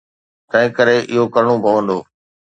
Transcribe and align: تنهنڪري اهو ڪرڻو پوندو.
تنهنڪري 0.49 0.97
اهو 1.09 1.23
ڪرڻو 1.33 1.55
پوندو. 1.63 1.97